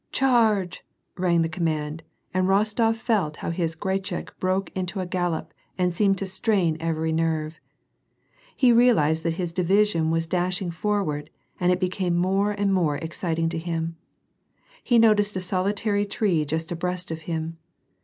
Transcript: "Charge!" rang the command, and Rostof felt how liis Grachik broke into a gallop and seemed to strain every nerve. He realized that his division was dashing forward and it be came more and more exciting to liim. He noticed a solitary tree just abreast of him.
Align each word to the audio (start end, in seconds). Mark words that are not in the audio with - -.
"Charge!" 0.11 0.83
rang 1.15 1.43
the 1.43 1.47
command, 1.47 2.01
and 2.33 2.47
Rostof 2.47 2.95
felt 2.95 3.35
how 3.37 3.51
liis 3.51 3.77
Grachik 3.77 4.29
broke 4.39 4.71
into 4.75 4.99
a 4.99 5.05
gallop 5.05 5.53
and 5.77 5.93
seemed 5.93 6.17
to 6.17 6.25
strain 6.25 6.75
every 6.79 7.11
nerve. 7.11 7.59
He 8.55 8.71
realized 8.73 9.21
that 9.21 9.33
his 9.35 9.53
division 9.53 10.09
was 10.09 10.25
dashing 10.25 10.71
forward 10.71 11.29
and 11.59 11.71
it 11.71 11.79
be 11.79 11.87
came 11.89 12.15
more 12.17 12.49
and 12.49 12.73
more 12.73 12.95
exciting 12.97 13.47
to 13.49 13.59
liim. 13.59 13.93
He 14.83 14.97
noticed 14.97 15.35
a 15.35 15.39
solitary 15.39 16.07
tree 16.07 16.45
just 16.45 16.71
abreast 16.71 17.11
of 17.11 17.21
him. 17.29 17.59